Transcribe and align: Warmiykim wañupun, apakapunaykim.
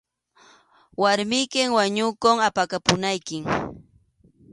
Warmiykim 1.01 1.69
wañupun, 1.77 2.35
apakapunaykim. 2.47 3.43